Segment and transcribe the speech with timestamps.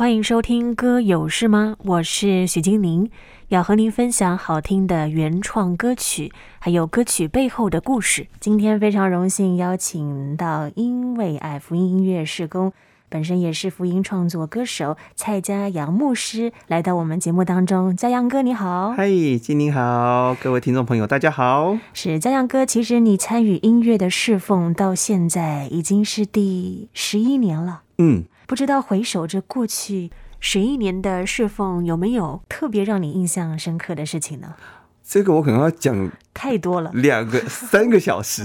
[0.00, 3.10] 欢迎收听《歌有事吗》，我是许金宁，
[3.48, 8.26] 要和您分享好听的原创歌曲，还有歌曲背后的故事。
[8.40, 12.72] 今天非常荣幸邀请到因为爱福音音乐事工，
[13.10, 17.94] 本身也是福音创作歌手蔡家阳牧师来到我们节目当中。
[17.94, 19.06] 嘉阳哥你好，嗨，
[19.36, 21.76] 金宁好，各位听众朋友大家好。
[21.92, 27.82] 是嘉阳哥，其实你参与音乐的侍奉到现在已经是第十一年了。
[27.98, 28.24] 嗯。
[28.50, 30.10] 不知道回首这过去
[30.40, 34.56] 十一年的侍奉，有没有特别让你印象深刻的事情呢？
[35.04, 38.42] 这个我可能要讲太多了，两个三个小时，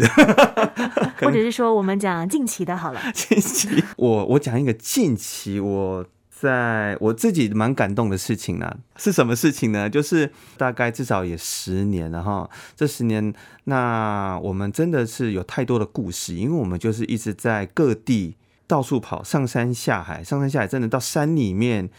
[1.18, 3.02] 或者是说我们讲近期的好了。
[3.16, 9.90] 近期，我我讲一个近期我在我自己蛮感动的事情呢，是什么事情呢？
[9.90, 18.36] 就是大概至少也十年了哈，这十年那我们真的是有太多的故事，因为我们就是一直在各地。
[18.68, 21.90] 到处跑，上山下海，上山下海，真的到山里面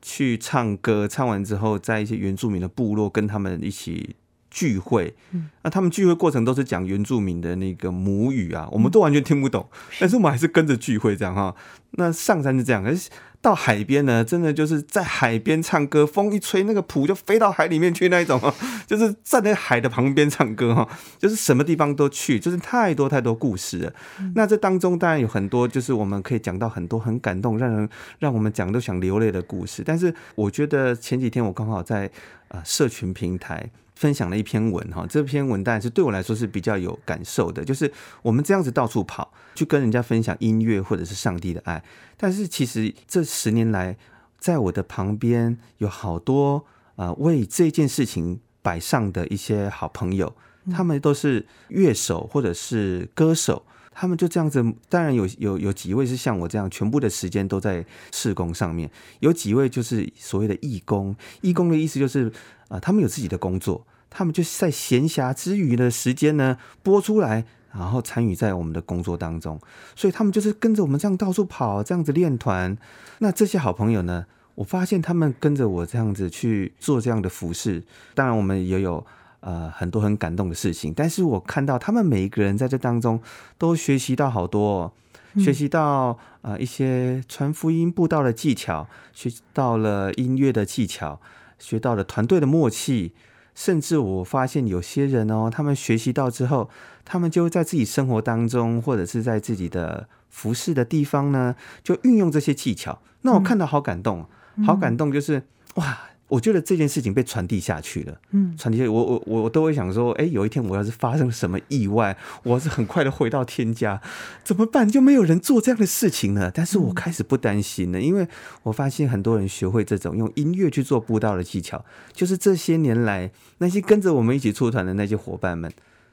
[0.00, 1.08] 去唱歌。
[1.08, 4.16] 唱完之后，在一些原住民的部落跟他们一起
[4.52, 5.12] 聚会。
[5.32, 9.66] 嗯，那他们聚会过程都是讲原住民的那个母语啊，我们都完全听不懂，
[9.98, 11.54] 但是我们还是跟着聚会这样哈。
[11.92, 13.08] 那上山是这样，可是。
[13.42, 18.40] 到海边呢，真的就是在海边唱歌，风一吹，那个谱就飞到海里面去那一种，
[18.86, 23.92] 就是站在海的旁边唱歌哈，就是什么地方都去，就是太多太多故事了。
[24.20, 27.88] 嗯、那这当中当然有很多，就是我们可以讲到很多很感动，让人
[28.20, 29.82] 让我们讲都想流泪的故事。
[29.84, 32.08] 但是我觉得前几天我刚好在
[32.46, 33.68] 呃社群平台。
[34.02, 41.80] 分享了一篇文哈，这篇文当然是对我来说是比较有感受的，就是我们这样子到处跑，去跟人家分享音乐或者是上帝的爱。
[42.16, 43.96] 但是其实这十年来，
[44.40, 46.64] 在我的旁边有好多
[46.96, 50.34] 呃为这件事情摆上的一些好朋友，
[50.72, 54.64] 他们都是乐手或者是歌手，他们就这样子。
[54.88, 58.88] 当然有有有几位是像我这样，全部的时间都在事工上面；
[59.20, 62.26] 有几位就是所谓的义工，义工的意思就是
[62.66, 63.86] 啊、呃，他们有自己的工作。
[64.14, 69.58] 他们就在闲暇之余的时间呢，播出来，然后参与在我们的工作当中。
[69.96, 72.76] 所以他们就是跟着我们这样到处跑，这样子练团。
[73.20, 77.82] 那这些好朋友呢，我发现他们跟着我这样子去做这样的服饰。
[78.14, 79.04] 当然，我们也有
[79.40, 80.92] 呃很多很感动的事情。
[80.94, 83.18] 但是我看到他们每一个人在这当中
[83.56, 84.92] 都学习到好多哦，
[85.40, 91.18] 学习到呃一些传福音布道的技巧，学到了音乐的技巧，
[91.58, 93.12] 学到了团队的默契。
[93.54, 96.70] 甚至我发现有些人哦，他们学习到之后，
[97.04, 103.00] 他们就在自己生活当中，或者是在自己的服饰的地方呢，就运用这些技巧。
[103.22, 104.26] 那我看到好感动，
[104.56, 105.42] 嗯、好感动，就是
[105.74, 105.98] 哇。
[106.32, 114.00] 我觉得这件事情被传递下去了，嗯，传递下去，我我我都会想说，哎，有一天我要是发生什么意外，我要是很快的回到天家，
[114.42, 114.88] 怎么办？
[114.88, 116.50] 就没有人做这样的事情了。
[116.50, 118.26] 但是我开始不担心了，因为
[118.62, 121.84] 我发现很多人学会这种用音乐去做布道的技巧，
[122.14, 125.70] 就是这些年来那些跟着我们一起出团的那些伙伴们。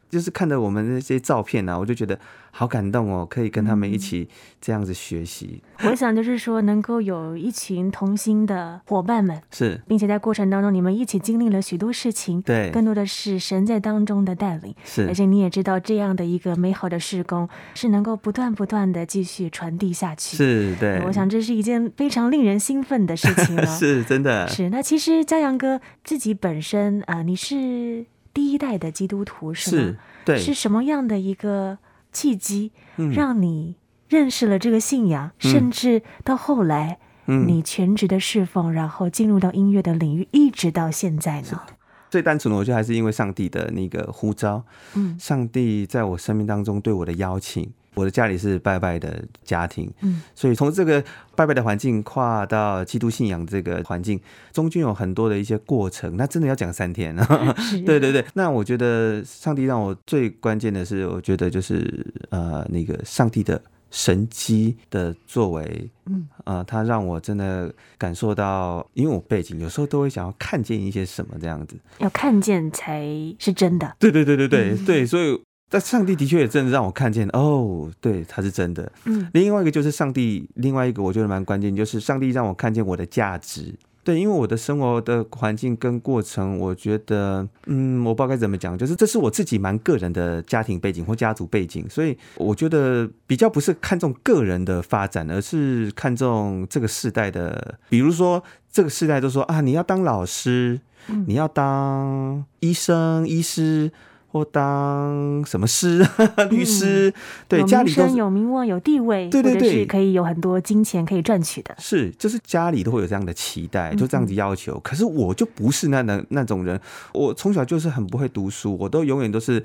[0.10, 2.20] 就是看着我们那些照片啊，我就觉得
[2.52, 4.28] 好感动哦，可以跟他们一起
[4.60, 5.62] 这样子学习。
[5.86, 21.02] 我想就是说，能够有一群同心的伙伴们，是，并且在过程当中，你们一起经历了许多事情，对，更多的是神在当中的带领，是，而且你也知道，这样的一个美好的事工是能够不断不断的继续传递下去，是对。
[21.06, 24.48] 我想这是一件非常令人兴奋的事情了， 是真的。
[24.48, 28.06] 是，那其实嘉阳哥自己本身啊、呃，你是。
[28.34, 29.84] 第一代的基督徒是吗？
[29.84, 31.78] 是，对，是什么样的一个
[32.12, 32.72] 契机，
[33.14, 33.76] 让你
[34.08, 41.62] 认识了这个信仰，嗯、甚至到后来，你全职的侍奉，嗯、然后进入到音乐的领域，一直到现在呢？
[42.10, 44.64] 最单纯的，我觉得还是因为上帝的那个呼召，
[44.96, 47.72] 嗯，上帝在我生命当中对我的邀请。
[48.00, 51.04] 我的家里是拜拜的家庭，嗯，所以从这个
[51.36, 54.18] 拜拜的环境跨到基督信仰这个环境，
[54.54, 57.14] 中间有很多的一些过程，那真的要讲三天。
[57.86, 63.62] 对对对，那我觉得上帝让我最关键的是，我觉得就是呃那个上帝的
[63.92, 73.04] 神机的作为，嗯啊，他让我真的感受到，因为我背景有时候都会想要看见一些什么这样子，要看见才
[73.38, 73.94] 是真的。
[74.00, 75.42] 对对对对对对，所以。
[75.70, 78.92] 但上帝的确也真的让我看见哦，对，他是真的。
[79.06, 83.76] 嗯，另外一个就是上帝，另外一个我觉得蛮关键，就是上帝让我看见我的价值。
[84.04, 97.78] 对，因为我的生活的环境跟过程，我觉得，嗯，我不知道该怎么讲，就是这是我自己蛮个人的家庭背景或家族背景，所以我觉得比较不是看重个人的发展，而是看重这个世代的。
[97.90, 100.80] 比如说，这个世代都说啊，你要当老师，
[101.28, 103.92] 你要当医生、医师。
[104.32, 106.06] 或当什么师、
[106.50, 107.14] 律师，嗯、
[107.48, 111.76] 对，家里都是有名望、有地位，对对对，是可以有很多金钱可以赚取的。
[111.80, 114.76] 是，就是家里都会有这样的期待，就这样子要求。
[114.76, 116.80] 嗯、可是我就不是那那那种人，
[117.14, 119.64] 我从小就是很不会读书，我都永远都是。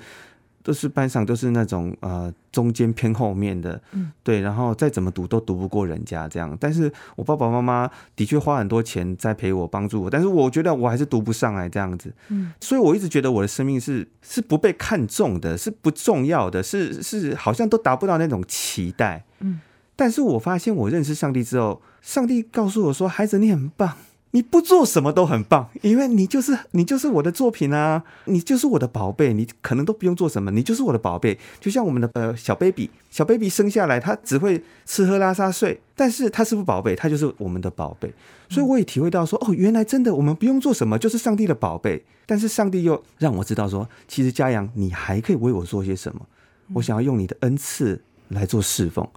[0.65, 6.57] 都是班上都是那种呃中间偏后面的，嗯，对，然后再怎么读都读不过人家这样。
[6.59, 19.61] 但是我爸爸妈妈的确花很多钱在陪我帮助我，但是我觉得我还是读不上来这样子，嗯，所以我一直觉得我的生命是是不被看重的，是不重要的，是是好像都达不到那种期待，嗯。
[19.97, 23.95] 但是我发现我认识上帝之后，上帝告诉我说：“孩子，你很棒。”
[24.35, 31.39] 你不做什么都很棒，因为你就是你就是我的作品啊，你就是我的宝贝，你可能都不用做什么，你就是我的宝贝。
[31.61, 38.13] 就像我们的呃小 baby，小 baby 生下来他只会吃喝拉撒睡，但是他是不宝贝，他就是我们的宝贝。
[38.49, 42.03] 所以我也体会到说，哦，原来真的我们不用做什么，就是上帝的宝贝。
[42.25, 46.27] 但是上帝又让我知道说，其实嘉阳，你还可以为我做些什么。
[46.73, 49.07] 我想要用你的恩赐来做侍奉。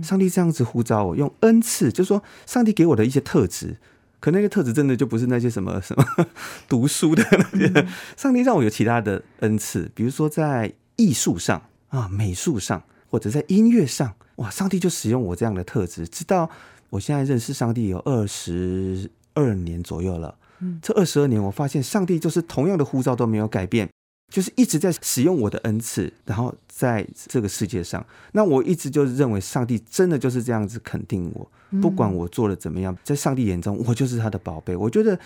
[0.00, 3.76] 上帝这样子呼召我，用恩赐，就是说上帝给我的一些特质。
[4.20, 6.04] 可那个特质真的就不是那些什么什么
[6.68, 16.06] 读书的那些，上帝让我有其他的恩赐，比如说在艺术上啊、美术上，或者在音乐上，哇，上帝就使用我这样的特质。
[16.06, 16.48] 直到
[16.90, 23.88] 我现在认识上帝有二十二年左右了，嗯，这二十二年我发现上帝就是同样的呼召都没有改变。
[24.32, 31.50] 就是一直在使用我的恩赐，然后在这个世界上，那我一直就认为上帝真的就是这样子肯定我，
[31.82, 34.74] 不管我做的怎么样，在上帝眼中我就是他的宝贝。
[34.74, 35.18] 我觉得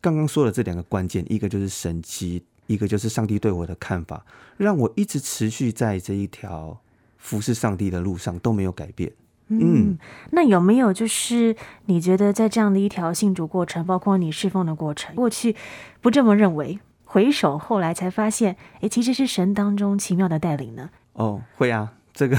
[0.00, 4.24] 刚刚说的这两个关键，一个就是神迹，一个就是上帝对我的看法，
[4.56, 6.78] 让我一直持续在这一条
[7.18, 9.12] 服侍上帝的路上都没有改变。
[9.48, 9.60] 嗯，
[9.92, 9.98] 嗯，
[10.32, 11.54] 那有没有就是
[11.84, 15.54] 你觉得在这样的一条信主过程，包括你侍奉的过程，过去
[16.00, 16.80] 不这么认为？
[17.04, 20.90] 回首后来才发现，哎，其实是神当中奇妙的带领呢。
[21.12, 22.38] 哦，会啊，这个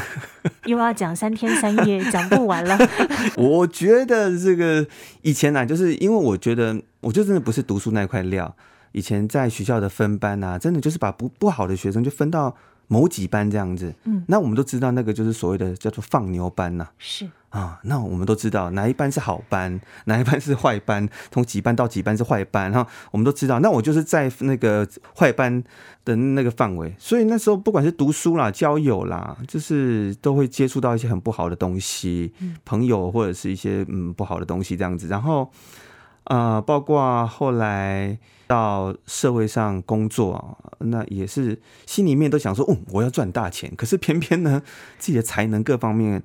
[0.65, 2.75] 又要讲三天三夜，讲不完了。
[3.37, 4.87] 我觉得这个
[5.21, 8.55] 以前呢、啊，就是因为我觉得，我就真的不是读书那块料。
[8.93, 12.55] 以前在学校的分班啊，真的就是把不不好的学生就分到
[12.87, 13.93] 某几班这样子。
[14.03, 16.91] 嗯，那我们都知道，那个就是所谓的叫做放牛班呐、啊。
[16.97, 17.29] 是。
[17.49, 23.61] 啊，那我们都知道哪一班是好班， 哪一班是坏班，从几班到几班是坏班，哈，我们都知道。
[23.61, 24.85] 那我就是在那个
[25.17, 25.63] 坏班
[26.03, 32.33] 的那个范围，所以那时候不管是读书啦、交友啦，就是都会接触到一些很不好的东西，
[32.65, 35.07] 朋友或者是一些嗯不好的东西这样子。
[35.07, 35.49] 然后啊、
[36.27, 44.61] 呃，包括后来到社会上工作，那也是心里面都想说，哦，我要赚大钱，可是偏偏呢，
[44.97, 46.21] 自己的才能各方面。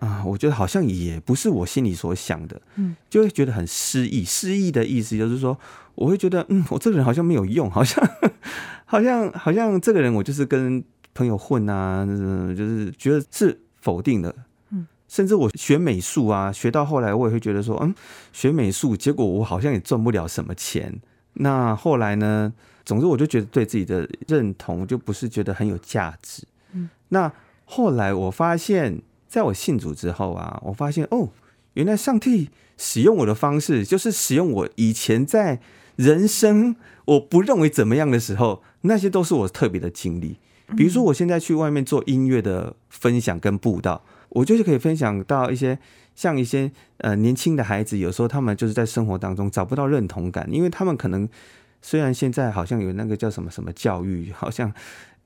[0.00, 4.24] 啊，我觉得好像也不是我心里所想的，嗯，就会觉得很失意。
[4.24, 5.56] 失意的意思就是说，
[5.94, 8.04] 我会觉得，嗯，我这个人好像没有用，好像，
[8.84, 10.82] 好像，好像这个人我就是跟
[11.14, 14.44] 朋友混啊，就是觉得是否定的，嗯，
[15.14, 17.94] 甚至我学美术啊，学到后来我也会觉得说，嗯，
[18.32, 21.00] 学美术，结果我好像也赚不了什么钱。
[21.34, 22.52] 那后来呢，
[22.84, 27.32] 总之我就觉得对自己的认同就不是觉得很有价值，嗯，那
[27.64, 29.02] 后来我发现。
[29.26, 31.28] 在我信主之后啊，我发现哦，
[31.72, 35.58] 原来上帝使用我的方式，就是使用我以前在
[35.96, 36.76] 人生
[37.06, 40.38] 我不认为怎么样的时候，那些都是我特别的经历。
[40.76, 45.78] 比如说，我现在去外面做音乐的分享跟布道，我就是可以分享到一些
[46.14, 51.26] 像一些呃年轻的孩子，有时候他们就是在生活当中找不到认同感，因为他们可能
[51.80, 54.70] 虽然现在好像有那个叫什么什么教育，好像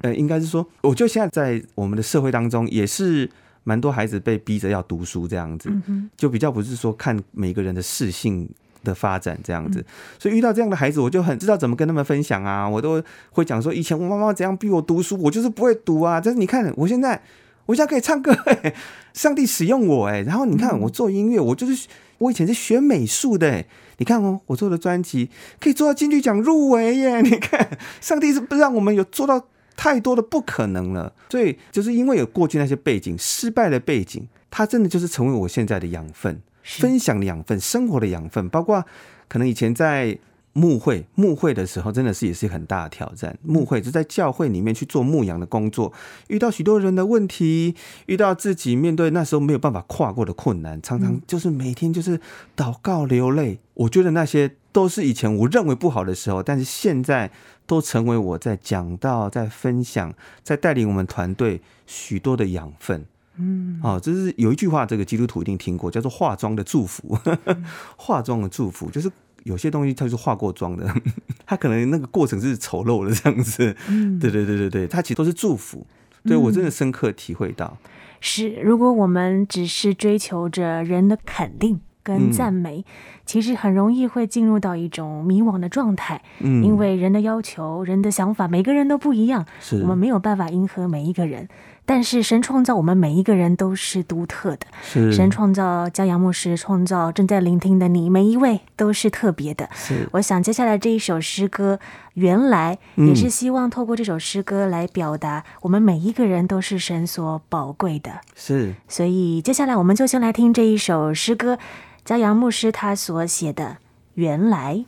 [0.03, 3.29] 呃应该是说，我就现在在我们的社会当中也是。
[3.65, 5.71] 蛮多孩子被逼着要读书这样子，
[6.17, 8.49] 就比较不是说看每个人的适性
[8.83, 9.85] 的发展这样子，
[10.19, 12.67] 所以遇到这样的孩子，我就很知道怎么跟他们分享啊。
[12.67, 16.19] 我都会讲说，以前我妈妈怎样逼我读书，我就是不会读啊。
[16.19, 17.21] 但是你看，我现在
[17.69, 18.75] 我现在可以唱歌，欸，
[19.13, 20.23] 上帝使用我哎。
[20.23, 21.87] 然后你看我做音乐，我就是
[22.19, 23.67] 我以前是学美术的欸，
[23.99, 25.29] 你看哦，我做的专辑
[25.61, 27.21] 可以做到金曲奖入围耶。
[27.23, 29.47] 你看，上帝是不让我们有做到。
[29.81, 38.49] 太多的不可能了，所以就是因为有过去那些背景，失败的背景，它真的就是成为我现在的养分，分享的养分，生活的养分。
[38.49, 38.85] 包括
[39.29, 40.19] 可能以前在
[40.59, 43.39] 牧会，牧会的时候，真的是也是很大的挑战。
[43.43, 45.93] 牧会就在教会里面去做牧羊的工作，
[46.27, 47.75] 遇到许多人的问题，
[48.07, 52.21] 遇到自己面对那时候没有办法跨过的困难，常常就是每天就是
[52.57, 53.59] 祷告流泪。
[53.75, 57.31] 我觉得那些都是以前我认为不好的时候，但是现在。
[57.69, 63.05] 都成为我在讲到、在分享、在带领我们团队许多的养分。
[63.37, 67.19] 嗯，哦，这是有一句话，这个基督徒一定听过，叫做“化妆的祝福”。
[67.99, 69.13] 化妆的祝福就是
[69.49, 70.87] 有些东西它是化过妆的。
[71.45, 73.75] 他可能那个过程是丑陋的这样子。
[73.89, 75.87] 嗯，对对对对对，他其实都是祝福。
[76.25, 77.79] 对，我真的深刻体会到。
[77.83, 77.89] 嗯，
[78.21, 82.79] 是，如果我们只是追求着人的肯定跟赞美。
[82.81, 82.85] 嗯
[83.29, 91.47] 其实很容易会进入到一种迷惘的状态，嗯，因为人的要求、人的想法，每个人都不一样，是我们没有办法迎合每一个人。
[91.89, 99.67] 但是神创造我们每一个人都是独特的，是神创造嘉阳牧师，创造正在聆听的你，每一位都是特别的。
[99.73, 101.81] 是，我想接下来这一首诗歌，
[102.13, 108.21] 原来也是希望透过这首诗歌来表达，我们每一个人都是神所宝贵的。
[108.37, 111.59] 是，所以接下来我们就先来听这一首诗歌。
[112.05, 113.65] 嘉阳牧师他所写的
[114.13, 114.85] 《原来》。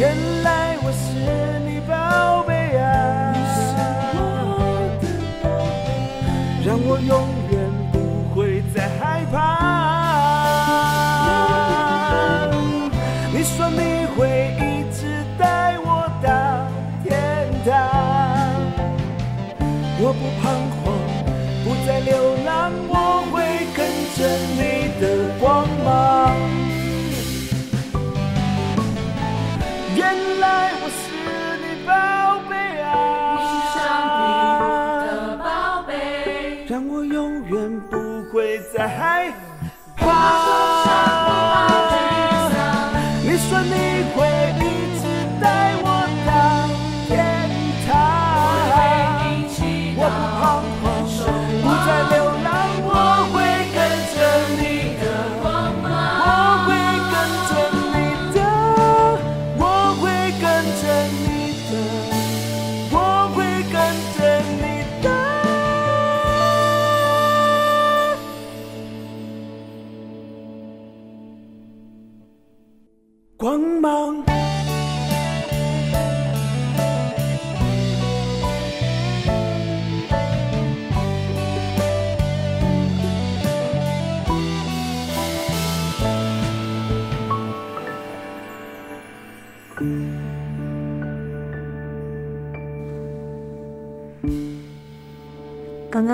[0.00, 0.29] 刚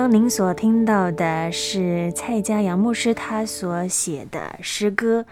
[0.09, 5.25] 您所听到的是蔡家杨牧师他所写的诗歌。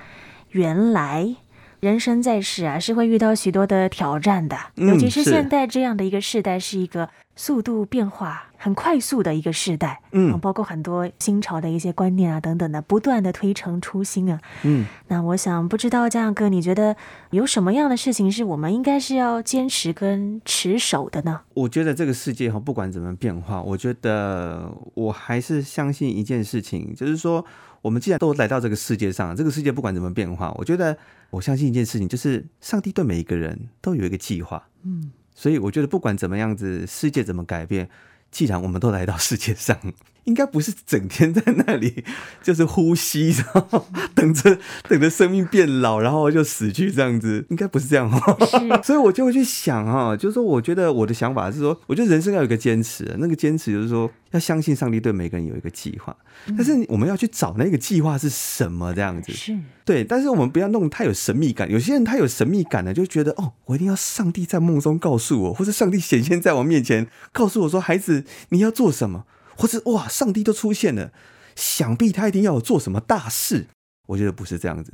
[0.50, 1.36] 原来，
[1.86, 10.02] 人生在世啊，是会遇到许多的挑战的，尤其是现在这样的一个时代，是一个速度变化很快速的一个时代。
[10.12, 14.40] 嗯，包括很多新潮的一些观念啊等等的，不断的推陈出新啊。
[14.64, 16.96] 嗯，那我想不知道嘉阳哥，你觉得
[17.30, 21.42] 有什么样的事情是我们应该是要坚持跟持守的呢？
[21.54, 27.46] 我觉得这个世界哈，不管怎么变化，我觉得我还是相信一件事情，就是说。
[27.86, 30.98] 我们既然都来到这个世界上，这个世界不管怎么变化，我觉得
[31.36, 34.70] 我相信一件事情，就是上帝对每一个人都有一个计划。
[34.84, 37.90] 嗯，所以我觉得不管怎么样子，世界怎么改变，
[38.32, 39.78] 既然我们都来到世界上。
[40.26, 42.04] 应该不是整天在那里
[42.44, 48.38] 就是呼吸，然后等着等着生命变老，然后就死去这样子，应该不是这样哈。
[48.84, 56.16] 所以我就会去想哈，就是说，我觉得我的想法是说，我觉得人生要有一个坚持，那个坚持就是说，要相信上帝对每个人有一个计划，
[56.48, 59.32] 但是我们要去找那个计划是什么这样子。
[59.32, 61.70] 是对，但是我们不要弄太有神秘感。
[61.72, 69.26] 有些人他有神秘感呢，就觉得哦，我一定要上帝在梦中告诉我，或者上帝显现在我面前告诉我说，孩子，你要做什么。
[69.56, 71.12] 或者哇，上帝都出现了，
[71.56, 73.68] 想必他一定要有做什么大事。
[74.08, 74.94] 我觉得不是这样子。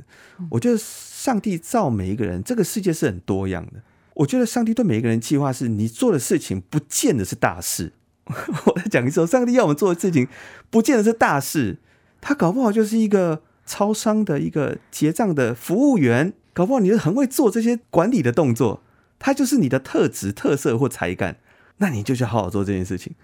[0.50, 3.82] 我觉得上帝造每一个人，这个世界是很多样的。
[4.14, 7.92] 我觉得上帝对每一个人计划是，你做的事情不见得是大事，
[8.26, 10.28] 我在讲的时候，上帝要我们做的事情，
[10.70, 11.78] 不见得是大事，
[12.20, 18.82] 他搞不好就是一个超商的一个结账的服务员，搞不好你是很会做这些管理的动作，
[19.18, 21.38] 他就是你的特质、特色或才干，
[21.78, 23.14] 那你就去好好做这件事情。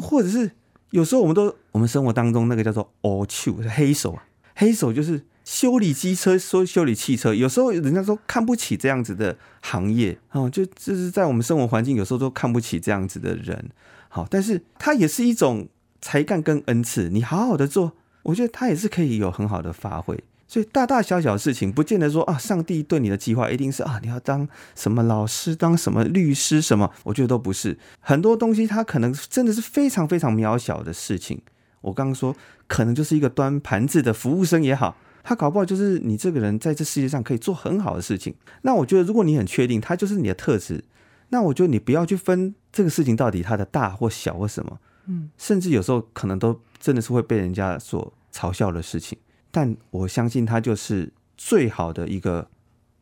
[0.00, 0.52] 或者是
[0.94, 4.22] 有时候我们都，我们生活当中那个叫做 “all t o 是，黑手啊，
[4.54, 13.70] 黑手就是修理机车、说修理汽车，有时候人家说看不起这样子的行业哦，就就是在我们生活环境，有时候都看不起这样子的人。
[14.08, 15.66] 好，但是它也是一种
[16.00, 20.16] 才干跟恩赐，你好好的做，我觉得它也是可以有很好的发挥。
[20.54, 27.76] 所以大大小小的事情，不见得说啊，上帝对你的计划一定是啊，你要当什么老师，当什么律师，什么，我觉得都不是。
[27.98, 31.42] 很多东西它可能真的是非常非常渺小的事情。
[31.80, 32.36] 我刚刚说，
[32.68, 38.32] 可能就是一个端盘子的服务生也好，他搞不好就是你这个人在这世界上可以做很好的事情。
[38.62, 40.84] 那我觉得，如果你很确定他就是你的特质，
[41.30, 49.18] 那我觉得你不要去分这个事情到底它的大或小或什么，嗯，甚至有时候可能都真的是会被人家所嘲笑的事情。
[49.54, 52.48] 但我相信它就是最好的一个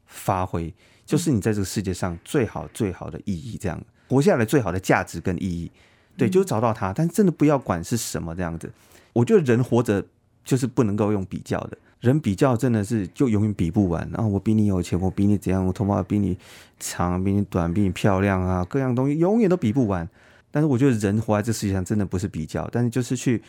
[0.04, 0.74] 发挥，
[1.06, 5.72] 就是你在这个世界上最好最好的意义，这样活下来最好的价值跟意义，
[6.18, 6.92] 对，就找到它。
[6.92, 8.70] 但真的不要管是什么这样子，
[9.14, 10.04] 我觉得人活着
[10.44, 11.78] 就是不能够用比较的。
[12.00, 16.36] 人比较真的是就永远比不完，然后我比你有钱，我比你怎样，我头发比你
[16.78, 20.06] 长，比你短，比你漂亮啊，各样东西永远都比不完。
[20.50, 23.40] 但是我觉得人活在这世界上真的不是比较，但是就是去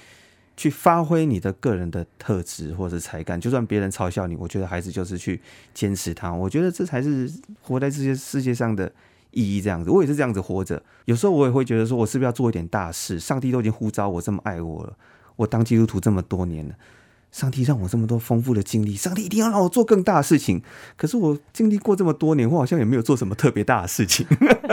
[0.56, 5.42] 去发挥你的个人的特质或者才干，就算别人嘲笑你，我觉得孩子就是去
[5.74, 6.32] 坚持他。
[6.32, 7.32] 我觉得这才是
[7.62, 8.92] 活在这些世界上的
[9.32, 9.62] 意义。
[9.62, 10.82] 这样子，我也是这样子活着。
[11.06, 13.20] 有时候我也会觉得说，我是不是要做一点大事？
[13.20, 14.96] 上帝都已经呼召我这么爱我了，
[15.36, 16.76] 我当基督徒这么多年了。
[17.34, 20.62] 上帝让我这么多丰富的经历，上帝一定要让我做更大的事情。
[20.96, 24.26] 可是我经历过这么多年，我好像也没有做什么特别大的事情。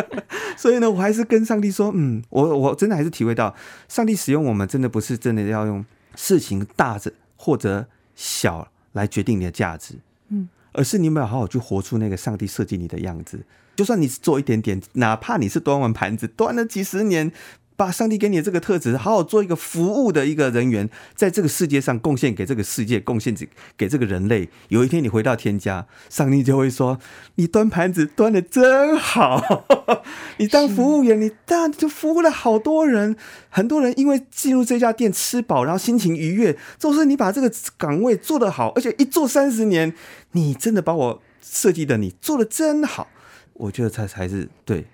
[0.58, 3.56] 所以呢，我还是跟上帝说，嗯，我我真的还是体会到，
[3.88, 5.82] 上帝使用我们，真的不是真的要用
[6.14, 9.94] 事情大着或者小来决定你的价值，
[10.28, 13.40] 嗯，而是你有没有好好去活出那个上帝设计你的样子。
[13.74, 17.32] 就算你做一点点，哪怕你是端碗盘子，端了几十年。
[17.80, 24.50] 把上帝给你的这个特质，好好做一个服务的一个人员，在这个世界上贡献给这个世界，贡献给给这个人类。
[24.68, 26.98] 有一天你回到天家，上帝就会说
[27.36, 29.64] ：“你端盘子端得真好，
[30.36, 33.16] 你当服务员，你当然就服务了好多人，
[33.48, 36.58] 很多人因为进入这家店吃饱，然后心情愉悦。
[36.78, 39.94] 就是你把这个岗位做得好，而且一做三十年，
[40.32, 43.08] 你真的把我设计的你做得真好，
[43.54, 44.84] 我觉得才才是对，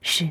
[0.00, 0.30] 是。”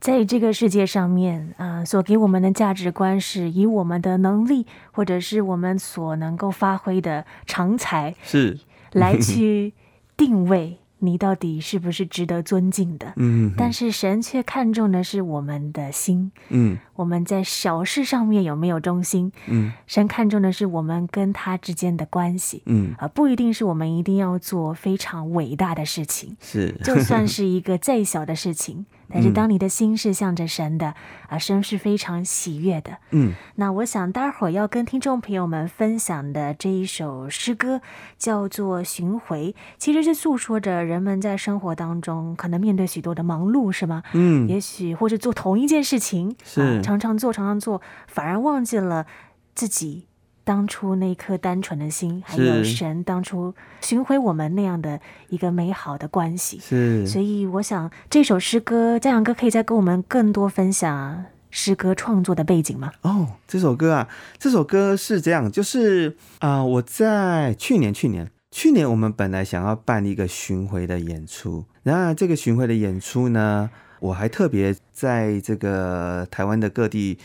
[0.00, 8.58] 在这个世界上面，啊、呃，所给我们的价值观是以我们的能力，或者是我们所能够发挥的长才，是
[8.92, 9.74] 来 去
[10.16, 10.78] 定位。
[11.02, 13.14] 你到底是不是值得尊敬的？
[13.16, 16.30] 嗯，但是神却看重的是我们的心。
[16.50, 19.32] 嗯，我们在小事上面有没有忠心？
[19.48, 22.62] 嗯，神看重的是我们跟他之间的关系。
[22.66, 26.36] 嗯，啊，不一定是我们一定要做非常伟大的事情。
[26.38, 30.94] 是，就算 是一个再小的事情，但是当你的心是向着神的，
[31.28, 32.98] 啊，神是非常喜悦的。
[33.10, 37.80] 嗯，那我想待会儿要跟听众朋友们分享的这一首诗歌
[38.18, 40.84] 叫做《巡回》，其实是诉说着。
[40.84, 44.02] 人们在生活当中可能面对许多的忙碌，是吗？
[44.12, 49.06] 嗯，也许或者做同一件事情，是、啊、常常做，常常做，反而忘记了
[49.54, 50.06] 自己
[50.50, 56.58] 当初那颗单纯的心，还有神当初寻回我们那样的一个美好的关系。
[56.58, 62.90] 是，所以我想这首诗歌，嘉阳哥可以再跟我们更多分享诗歌创作的背景吗？
[63.02, 64.08] 哦，这首歌啊，
[64.38, 68.28] 这首歌是这样，就是啊、呃，我在去年，去年。
[68.50, 77.18] 去年我们本来想要办一个巡回的演出，然而这个巡回的演出呢，我还特别在这个台湾的各地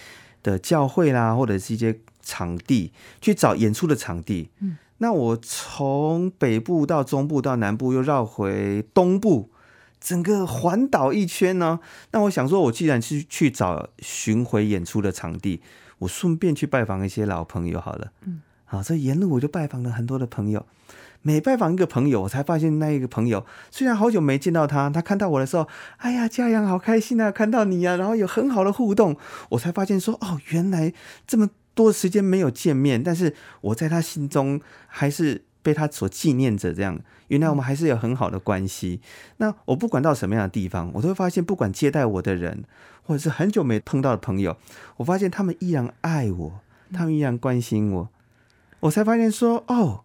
[0.43, 4.49] 的教会啦，或者是一些场地去找演出的场地。
[4.59, 9.51] 嗯，那我从北部到中部到南部，又绕回东部，
[10.01, 11.79] 整个环岛一圈呢。
[12.11, 15.61] 那我想说，我既然是去找巡回演出的场地，
[15.99, 18.11] 我顺便去拜访一些老朋友好了。
[18.25, 20.65] 嗯，好，这沿路我就拜访了很多的朋友。
[21.21, 29.17] 每拜访一个朋友，我才发现那一个朋友虽然好久没见到他，他看到我的时候，哎呀，嘉阳好开心啊，看到你啊，然后有很好的互动。
[29.49, 30.93] 我才发现说，哦，原来
[31.25, 36.73] 这么多时间没有见面，但是我在他心中还是被他所纪念着。
[36.73, 39.01] 这样，原来我们还是有很好的关系。
[39.37, 42.63] 那我不管到什么样的地方，我都会发现，不管接待我的人，
[43.03, 44.57] 或者是很久没碰到的朋友，
[44.97, 46.59] 我发现他们依然爱我，
[46.91, 48.09] 他们依然关心我。
[48.79, 50.01] 我才发现说，哦。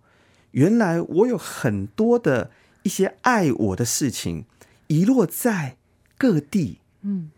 [0.52, 2.50] 原来我有很多的
[2.82, 4.46] 一些爱我的事情
[4.88, 5.76] 遗落在
[6.18, 7.30] 各地，嗯，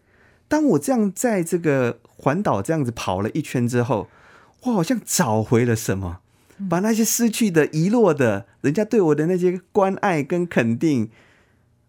[0.53, 4.09] 当我这样在这个环岛这样子跑了一圈之后，
[4.65, 6.19] 我好像找回了什么，
[6.69, 11.09] 把那些失去的、遗落的，人家对我的那些关爱跟肯定，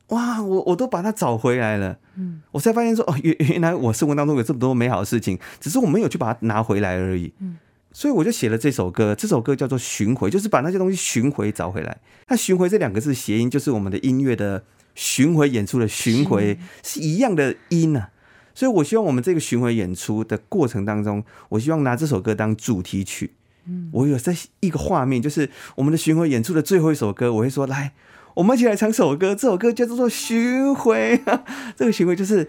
[0.07, 1.99] 哇，我我都把它找回来了。
[2.15, 7.33] 嗯，我才发现说，哦，原原来我生活当中有这么多美好的事情，只是我没有去把它拿回来而已。
[7.39, 7.57] 嗯。
[7.91, 11.97] 所以我就写了这首歌，这首歌叫做《巡回》，就是把那些东西巡回找回来。
[12.29, 14.63] 那“巡回”这两个字谐音，就是我们的音乐的
[14.95, 18.11] 巡回演出的“巡回”是一样的音啊。
[18.53, 23.33] 所以我希望我们这个巡回演出的过程当中，我希望拿这首歌当主题曲。
[23.65, 27.93] 嗯，我有在一个画面，就是我们的巡回演出的最后一首歌，我会说：“来，
[28.35, 31.17] 我们一起来唱首歌。”这首歌叫做《巡回》。
[31.31, 31.43] 啊
[31.75, 32.47] 这个“巡回”就是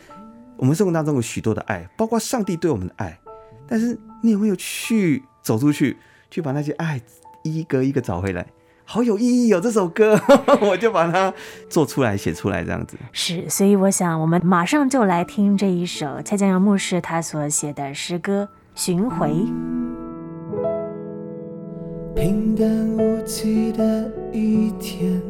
[0.56, 3.18] 我们生活当中有许多的爱，包括上帝对我们的爱。
[3.66, 5.22] 但是你有没有去？
[5.44, 5.94] 走出去，
[6.30, 6.98] 去把那些爱
[7.42, 8.46] 一个一个找回来，
[8.84, 9.60] 好有意义哦！
[9.60, 10.20] 这首歌，
[10.60, 11.32] 我就把它
[11.68, 12.96] 做出来、写出来，这样子。
[13.12, 18.48] 是，所以我想，我们马上就来听这一首蔡健雅牧师他所写的诗歌
[18.80, 19.28] 《巡回》。
[22.14, 22.66] 平淡
[22.96, 25.20] 无奇的一天，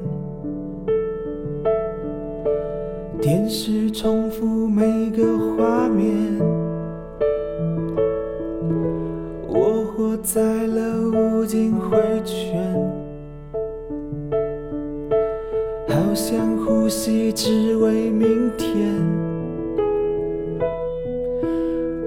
[3.20, 5.24] 电视重复每个
[5.56, 6.12] 画面。
[9.48, 12.74] 我活在了无尽回圈，
[16.14, 18.94] 好像呼吸只为明天。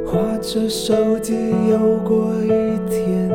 [0.05, 1.33] 划着手机
[1.69, 3.29] 又过一天，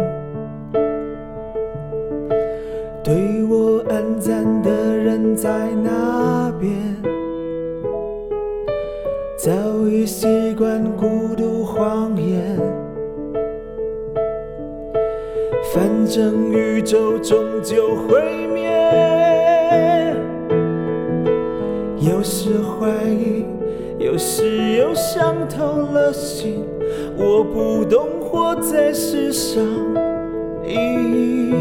[3.04, 6.72] 对我按赞的人在那边，
[9.36, 9.52] 早
[9.90, 12.58] 已习惯孤独谎言。
[15.74, 18.70] 反正宇宙终究毁灭，
[22.22, 23.44] 有时怀疑，
[23.98, 26.64] 有时又伤透了心。
[27.16, 29.60] 我不懂活在世上
[30.64, 31.52] 意义，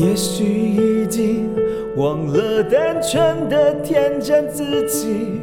[0.00, 1.48] 也许已经
[1.96, 5.40] 忘了单纯的天真自己，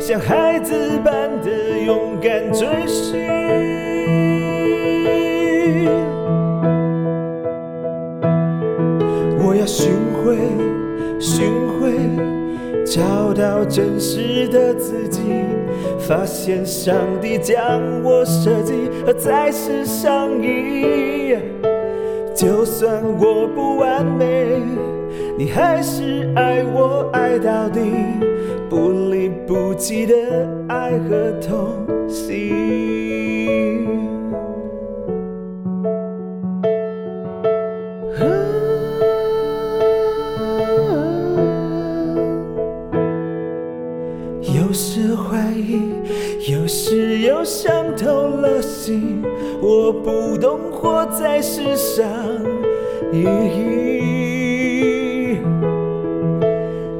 [0.00, 2.66] 像孩子般的勇敢追。
[2.84, 3.93] 寻
[12.94, 15.20] 找到真实的自己，
[15.98, 21.36] 发现上帝将我设计和在世上意。
[22.36, 24.62] 就算我不完美，
[25.36, 27.80] 你还是爱我爱到底，
[28.70, 30.14] 不离不弃的
[30.68, 33.93] 爱和痛心。
[49.60, 52.06] 我不懂活在世上
[53.12, 53.84] 意义。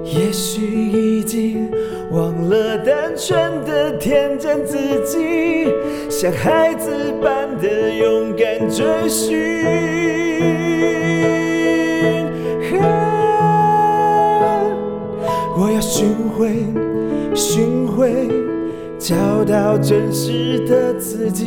[0.04, 1.70] 也许已经
[2.12, 5.68] 忘了单纯的天真自己，
[6.08, 9.34] 像孩子般的勇敢追寻。
[15.56, 16.50] 我要寻回，
[17.34, 18.43] 寻回。
[19.06, 21.46] 找到真实的自己，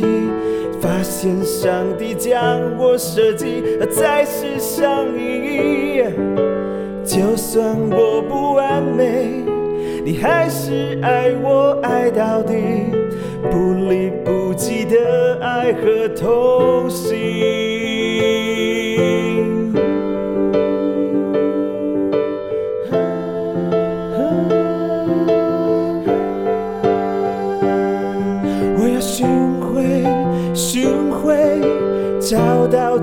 [0.80, 6.04] 发现上帝将我设计在世上意。
[7.04, 9.42] 就算我不完美，
[10.04, 12.54] 你还是爱我爱到底，
[13.50, 17.67] 不离不弃的爱和痛心。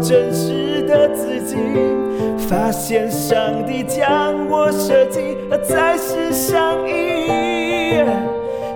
[0.07, 1.55] 真实的自己，
[2.47, 8.03] 发现上帝将我设计在世上意义。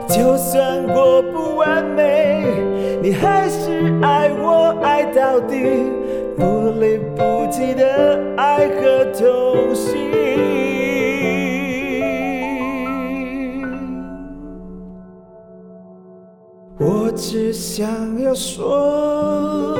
[0.07, 2.43] 就算我不完美，
[2.99, 5.83] 你还是爱我爱到底，
[6.35, 10.09] 不离不弃的爱和同心。
[16.79, 19.77] 我只想要说。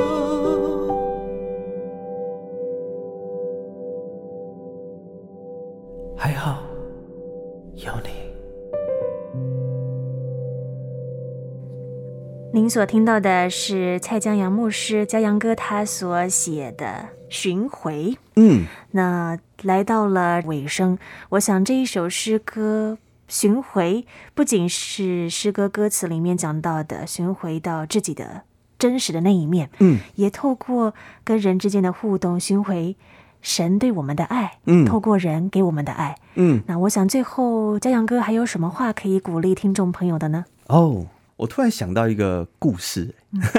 [12.70, 16.86] 所听到的是蔡江阳牧师江阳哥他所写的
[17.28, 18.12] 《巡回》。
[18.36, 20.96] 嗯，那来到了尾声，
[21.30, 28.42] 我想这一首诗歌巡回，不仅是诗歌歌词里面讲到的巡回到自己的
[28.78, 32.96] 真实的那一面，嗯，也透过跟人之间的互动巡回
[33.42, 36.62] 神对我们的爱，嗯，透过人给我们的爱，嗯。
[36.66, 40.44] 那我想最后嘉阳哥还有什么话可以鼓励听众朋友的呢？
[40.68, 41.06] 哦，
[41.40, 43.14] 我突然想到一个故事，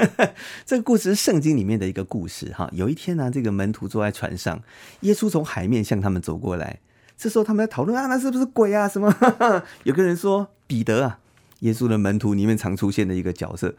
[0.64, 2.70] 这个故事是圣经里面的一个故事哈。
[2.72, 4.62] 有一天呢、这个门徒坐在船上，
[5.00, 6.78] 耶稣从海面向他们走过来。
[7.16, 8.88] 这时候他们在讨论啊，那是不是鬼啊？
[8.88, 9.12] 什么？
[9.82, 11.18] 有个人说彼得啊，
[11.60, 13.74] 耶稣的门徒里面常出现的一个角色。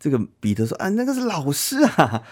[0.00, 2.24] 这个彼得说啊，那个是老师啊，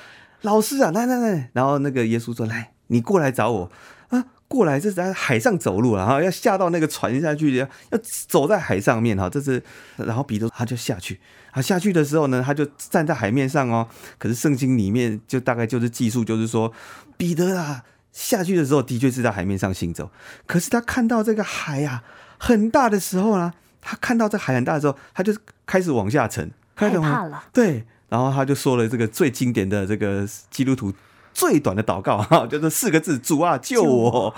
[0.43, 1.51] 老师啊，来来来。
[1.53, 3.71] 然后那个耶稣说，来，你过来找我
[4.09, 9.29] 啊，过来，这是在海上走路了哈，要下到那个船下去，要要走在海上面哈。
[9.31, 9.63] 这是，
[9.97, 11.21] 然后彼得他就下去，
[11.53, 13.87] 他下去的时候呢，他就站在海面上哦。
[14.19, 16.73] 可是圣经里面就大概就是记述，就是说
[17.17, 17.85] 彼得啊。
[18.11, 20.11] 下去的时候，的确是在海面上行走。
[20.45, 22.05] 可是他看到这个海呀、啊、
[22.39, 25.33] 很大的时候呢，他看到这海很大的时候，他就
[25.65, 27.45] 开始往下沉，开始害怕了。
[27.53, 30.93] 对，然后他就说了这个最经典的这个基督徒
[31.39, 34.35] 最短的祷告哈，就是四个字：主啊，救我！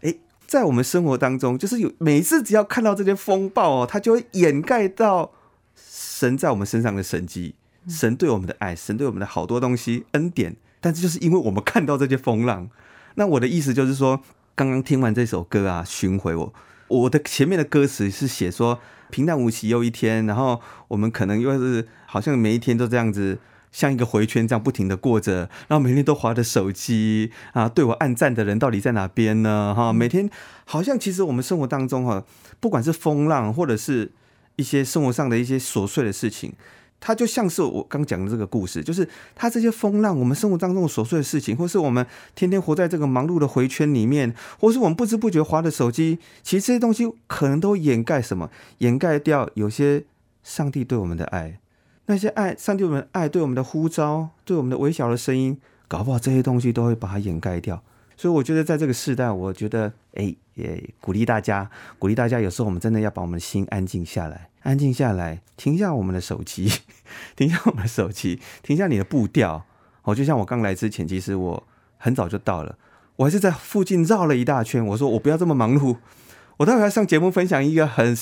[0.00, 0.14] 哎，
[0.46, 5.32] 在我们生活当中，就是有每次只要看到这些风暴哦，它就会掩盖到
[5.76, 7.56] 神在我们身上的神迹，
[7.88, 10.54] 神对我们的爱，神对我们的好多东西恩典。
[10.80, 12.70] 但是就是因为我们看到这些风浪，
[13.16, 14.20] 那我的意思就是说，
[14.54, 16.54] 刚刚听完这首歌啊，巡回我，
[16.86, 18.78] 我的前面的歌词是写说
[19.10, 23.40] 平淡无奇又一天，然后我们可能又是好像每一天都这样子，
[23.74, 29.74] 像一个回圈这样不停的过着，然后每天都划着手机啊，对我按赞的人到底在哪边呢？
[29.76, 30.30] 哈，每天
[30.64, 32.24] 好像其实我们生活当中哈，
[32.60, 34.12] 不管是风浪或者是
[34.54, 36.52] 一些生活上的一些琐碎的事情。
[37.00, 42.06] 它就像是我刚讲的这个故事，就是它这些风浪，我们生活当中的琐碎的事情，或是我们
[42.36, 48.50] 天天活在这个忙碌的回圈里面，或是我们不知不觉划着手机，其实这些东西可能都掩盖什么？
[48.78, 50.04] 掩盖掉有些
[50.44, 51.58] 上帝对我们的爱，
[52.06, 57.82] 那些爱，上帝我们爱，对我们的呼召，对我们的微小的声音，搞不好这些东西都会把它掩盖掉。
[58.16, 64.50] 所以我觉得在这个时代，我觉得，哎，也鼓励大家，鼓励大家，有时候我们真的要把我们的心安静下来。
[64.62, 66.70] 安静下来，停下我们的手机，
[67.34, 69.64] 停下我们的手机，停下你的步调。
[70.02, 72.78] 哦，就像我刚来之前，其实我很早就到了，
[73.16, 74.84] 我还是在附近绕了一大圈。
[74.86, 75.96] 我说我不要这么忙碌，
[76.56, 78.16] 我待会要上节目分享一个很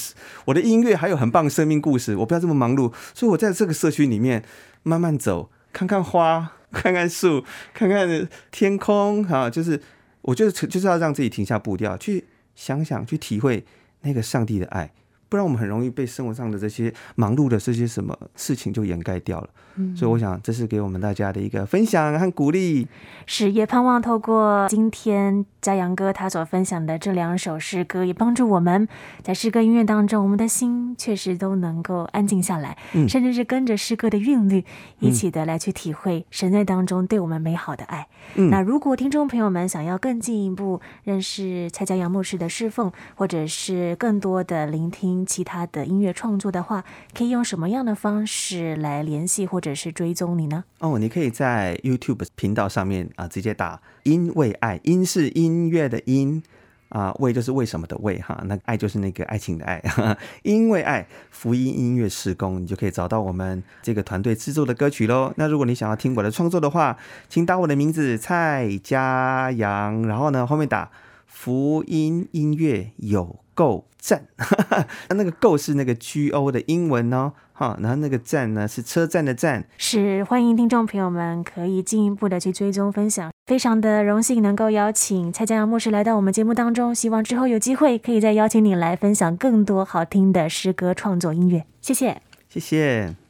[0.46, 2.16] 我的音乐，还有很棒的生命故事。
[2.16, 4.42] 我不要这么忙碌，所以我在这个社区里面
[4.82, 9.22] 慢慢走，看看花，看看树，看看天空。
[9.24, 9.80] 哈，就是
[10.22, 13.64] 我就是就是要让自己停下步调，去想想，去体会
[14.00, 14.92] 那个上帝的爱。
[15.32, 19.48] 不然我们很容易被生活上的这些忙碌的这些什么事情就掩盖掉了。
[19.76, 22.86] 嗯，所以我想这是给我们大家的一个分享和鼓励。
[23.24, 28.86] 是，也盼望透过今天嘉阳哥他所分享的这两首诗歌，也帮助我们
[29.22, 34.62] 在诗歌音乐当中，我们的心确实都能够安静下来，嗯，甚至是跟着诗歌的韵律
[34.98, 38.06] 一起的来去体会神在当中对我们美好的爱。
[38.34, 45.21] 嗯，那如果听众朋友们想要更进一步认识蔡嘉阳牧师的侍奉，或者是更多的聆听。
[45.24, 50.64] 其他的音乐创作的话，可以用什么样的方式来联系或者是追踪你呢？
[50.78, 56.42] 哦，你可以在 YouTube 频道上面啊，直接打“因为爱”，音是音乐的音
[56.88, 59.82] 啊，为就是为什么的为哈，那爱就是那个爱情的爱，
[60.42, 65.32] 因为爱福音音乐施工，你就可以找到我们这个团队制作的歌曲喽。
[65.36, 66.98] 那如果你想要听我的创作的话，
[67.30, 70.90] 请打我的名字蔡佳阳，然后呢后面打
[71.26, 74.26] 福音音乐有够赞，
[75.08, 79.64] 那那个够是那个 G O 的英文哦，哈，然后那个赞呢是车站的站。
[79.78, 93.21] 是，欢迎听众朋友们可以进一步的去追踪分享，非常的荣幸能够邀请蔡佳阳牧师来到我们节目当中，希望之后有机会可以再邀请你来分享更多好听的诗歌创作音乐，谢谢，谢谢。